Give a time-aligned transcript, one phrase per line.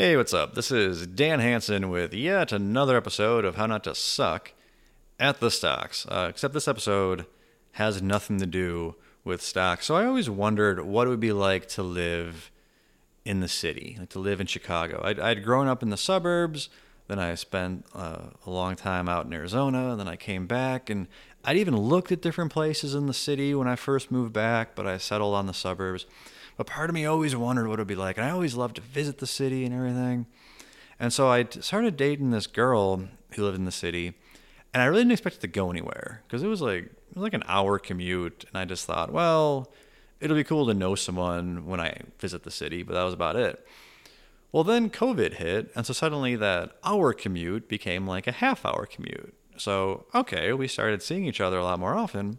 [0.00, 0.54] Hey, what's up?
[0.54, 4.54] This is Dan Hanson with yet another episode of How Not to Suck
[5.18, 6.06] at the Stocks.
[6.08, 7.26] Uh, except this episode
[7.72, 8.94] has nothing to do
[9.24, 9.84] with stocks.
[9.84, 12.50] So I always wondered what it would be like to live
[13.26, 15.02] in the city, like to live in Chicago.
[15.04, 16.70] I'd, I'd grown up in the suburbs,
[17.08, 21.08] then I spent uh, a long time out in Arizona, then I came back, and
[21.44, 24.86] I'd even looked at different places in the city when I first moved back, but
[24.86, 26.06] I settled on the suburbs.
[26.60, 28.18] But part of me always wondered what it would be like.
[28.18, 30.26] And I always loved to visit the city and everything.
[30.98, 34.12] And so I started dating this girl who lived in the city.
[34.74, 37.22] And I really didn't expect it to go anywhere because it was like it was
[37.22, 38.44] like an hour commute.
[38.46, 39.72] And I just thought, well,
[40.20, 42.82] it'll be cool to know someone when I visit the city.
[42.82, 43.66] But that was about it.
[44.52, 45.72] Well, then COVID hit.
[45.74, 49.32] And so suddenly that hour commute became like a half hour commute.
[49.56, 52.36] So, okay, we started seeing each other a lot more often.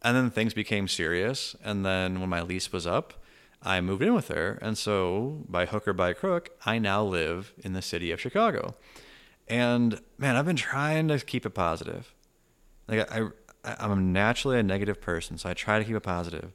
[0.00, 1.54] And then things became serious.
[1.62, 3.20] And then when my lease was up,
[3.64, 4.58] I moved in with her.
[4.60, 8.74] And so, by hook or by crook, I now live in the city of Chicago.
[9.48, 12.14] And man, I've been trying to keep it positive.
[12.86, 13.28] Like, I,
[13.64, 16.52] I'm naturally a negative person, so I try to keep it positive.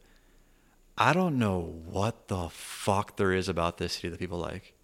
[0.97, 4.75] I don't know what the fuck there is about this city that people like.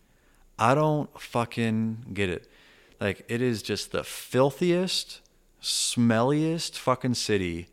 [0.58, 2.48] I don't fucking get it.
[3.00, 5.22] Like, it is just the filthiest,
[5.62, 7.68] smelliest fucking city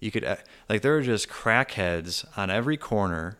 [0.00, 0.24] you could.
[0.68, 3.38] Like, there are just crackheads on every corner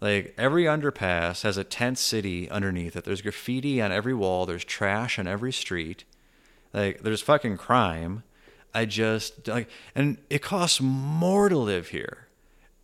[0.00, 3.04] like every underpass has a tent city underneath it.
[3.04, 4.46] There's graffiti on every wall.
[4.46, 6.04] There's trash on every street.
[6.72, 8.22] Like there's fucking crime.
[8.74, 12.28] I just like, and it costs more to live here.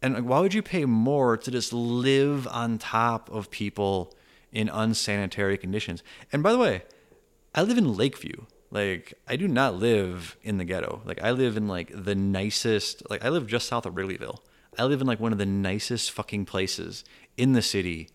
[0.00, 4.14] And like, why would you pay more to just live on top of people
[4.50, 6.02] in unsanitary conditions?
[6.32, 6.82] And by the way,
[7.54, 8.46] I live in Lakeview.
[8.70, 11.02] Like I do not live in the ghetto.
[11.04, 13.08] Like I live in like the nicest.
[13.10, 14.38] Like I live just south of Wrigleyville.
[14.78, 17.04] I live in like one of the nicest fucking places
[17.36, 18.08] in the city,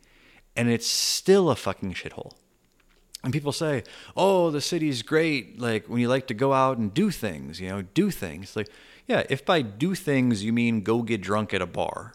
[0.56, 2.34] and it's still a fucking shithole.
[3.24, 3.84] And people say,
[4.16, 7.70] "Oh, the city's great." Like when you like to go out and do things, you
[7.70, 8.56] know, do things.
[8.56, 8.70] Like,
[9.08, 12.14] yeah, if by do things you mean go get drunk at a bar,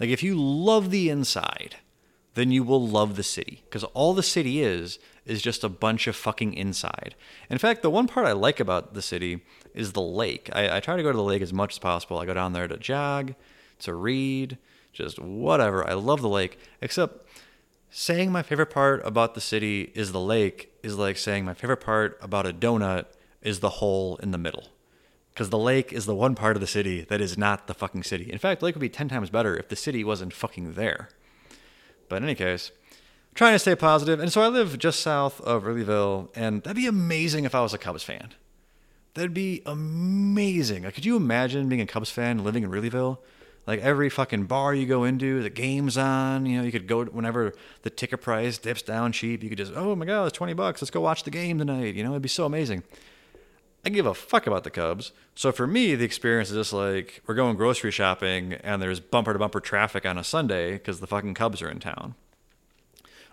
[0.00, 1.76] like if you love the inside,
[2.34, 6.06] then you will love the city because all the city is is just a bunch
[6.06, 7.14] of fucking inside.
[7.50, 9.42] In fact, the one part I like about the city
[9.74, 10.50] is the lake.
[10.52, 12.18] I, I try to go to the lake as much as possible.
[12.18, 13.34] I go down there to jog
[13.80, 14.58] to read,
[14.92, 15.88] just whatever.
[15.88, 17.26] I love the lake, except
[17.90, 21.80] saying my favorite part about the city is the lake is like saying my favorite
[21.80, 23.06] part about a donut
[23.40, 24.68] is the hole in the middle.
[25.32, 28.04] Because the lake is the one part of the city that is not the fucking
[28.04, 28.30] city.
[28.30, 31.08] In fact, the lake would be 10 times better if the city wasn't fucking there.
[32.08, 32.70] But in any case,
[33.34, 34.20] trying to stay positive.
[34.20, 37.74] And so I live just south of Wrigleyville, and that'd be amazing if I was
[37.74, 38.32] a Cubs fan.
[39.14, 40.82] That'd be amazing.
[40.84, 43.18] Could you imagine being a Cubs fan living in Wrigleyville?
[43.66, 46.44] Like every fucking bar you go into, the game's on.
[46.46, 49.42] You know, you could go whenever the ticket price dips down cheap.
[49.42, 50.82] You could just, oh my god, it's twenty bucks.
[50.82, 51.94] Let's go watch the game tonight.
[51.94, 52.82] You know, it'd be so amazing.
[53.86, 55.12] I give a fuck about the Cubs.
[55.34, 59.32] So for me, the experience is just like we're going grocery shopping and there's bumper
[59.32, 62.14] to bumper traffic on a Sunday because the fucking Cubs are in town.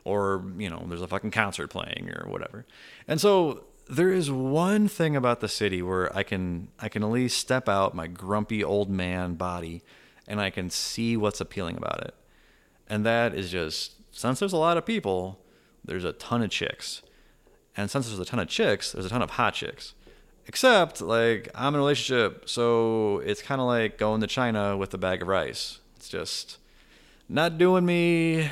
[0.03, 2.66] Or, you know, there's a fucking concert playing or whatever.
[3.08, 7.09] And so there is one thing about the city where I can I can at
[7.12, 9.84] least step out my grumpy old man body
[10.27, 12.15] and I can see what's appealing about it.
[12.87, 15.39] And that is just since there's a lot of people,
[15.83, 17.01] there's a ton of chicks.
[17.77, 19.93] And since there's a ton of chicks, there's a ton of hot chicks.
[20.47, 24.93] Except like I'm in a relationship, so it's kind of like going to China with
[24.93, 25.79] a bag of rice.
[25.95, 26.57] It's just
[27.29, 28.49] not doing me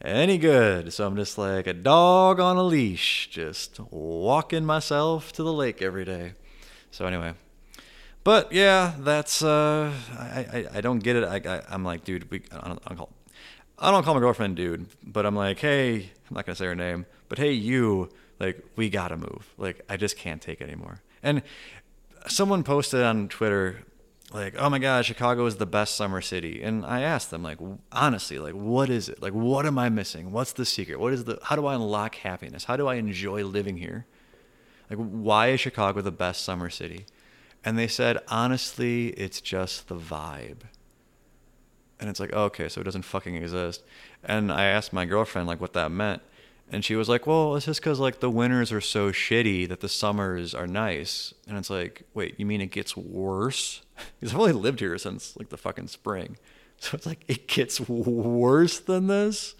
[0.00, 0.92] any good.
[0.92, 5.82] So I'm just like a dog on a leash, just walking myself to the lake
[5.82, 6.34] every day.
[6.90, 7.34] So anyway,
[8.26, 11.22] but yeah, that's uh, I, I, I don't get it.
[11.22, 13.12] I, I am like, dude, we I don't, call
[13.78, 16.74] I don't call my girlfriend dude, but I'm like, hey, I'm not gonna say her
[16.74, 18.10] name, but hey, you,
[18.40, 19.54] like, we gotta move.
[19.58, 21.02] Like, I just can't take it anymore.
[21.22, 21.40] And
[22.26, 23.84] someone posted on Twitter,
[24.32, 26.64] like, oh my god, Chicago is the best summer city.
[26.64, 27.58] And I asked them, like,
[27.92, 29.22] honestly, like, what is it?
[29.22, 30.32] Like, what am I missing?
[30.32, 30.98] What's the secret?
[30.98, 31.38] What is the?
[31.44, 32.64] How do I unlock happiness?
[32.64, 34.04] How do I enjoy living here?
[34.90, 37.06] Like, why is Chicago the best summer city?
[37.66, 40.60] And they said, honestly, it's just the vibe.
[41.98, 43.82] And it's like, oh, okay, so it doesn't fucking exist.
[44.22, 46.22] And I asked my girlfriend, like, what that meant.
[46.70, 49.80] And she was like, well, it's just because, like, the winters are so shitty that
[49.80, 51.34] the summers are nice.
[51.48, 53.82] And it's like, wait, you mean it gets worse?
[54.20, 56.36] Because I've only lived here since, like, the fucking spring.
[56.78, 59.54] So it's like, it gets worse than this?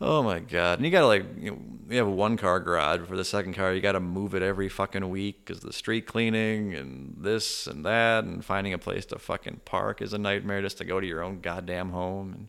[0.00, 0.78] Oh my god!
[0.78, 1.58] And you gotta like, you, know,
[1.88, 3.06] you have a one car garage.
[3.06, 6.74] For the second car, you gotta move it every fucking week because the street cleaning
[6.74, 10.78] and this and that, and finding a place to fucking park is a nightmare just
[10.78, 12.32] to go to your own goddamn home.
[12.32, 12.48] And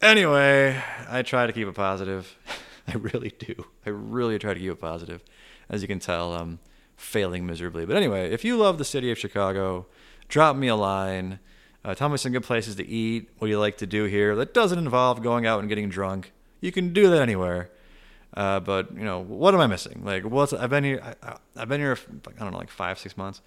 [0.00, 2.36] anyway, I try to keep it positive.
[2.88, 3.66] I really do.
[3.84, 5.22] I really try to keep it positive.
[5.68, 6.58] As you can tell, I'm
[6.96, 7.84] failing miserably.
[7.84, 9.86] But anyway, if you love the city of Chicago,
[10.28, 11.38] drop me a line.
[11.84, 13.30] Uh, tell me some good places to eat.
[13.38, 14.34] What do you like to do here?
[14.36, 16.32] That doesn't involve going out and getting drunk.
[16.60, 17.70] You can do that anywhere.
[18.34, 20.02] Uh, but you know, what am I missing?
[20.04, 21.16] Like, what's I've been here?
[21.22, 21.96] I, have been here.
[22.26, 23.40] I don't know, like five, six months.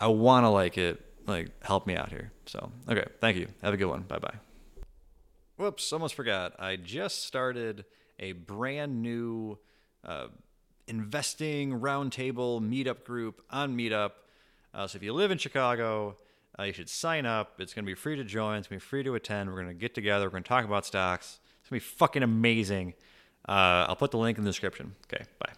[0.00, 1.00] I want to like it.
[1.26, 2.32] Like, help me out here.
[2.46, 3.48] So, okay, thank you.
[3.62, 4.02] Have a good one.
[4.02, 4.34] Bye bye.
[5.56, 6.54] Whoops, almost forgot.
[6.58, 7.84] I just started
[8.18, 9.58] a brand new
[10.04, 10.26] uh,
[10.86, 14.12] investing roundtable meetup group on Meetup.
[14.74, 16.16] Uh, so if you live in Chicago,
[16.58, 17.60] uh, you should sign up.
[17.60, 18.58] It's going to be free to join.
[18.58, 19.50] It's going to be free to attend.
[19.50, 20.26] We're going to get together.
[20.26, 21.40] We're going to talk about stocks.
[21.60, 22.94] It's going to be fucking amazing.
[23.48, 24.94] Uh, I'll put the link in the description.
[25.06, 25.52] Okay, bye.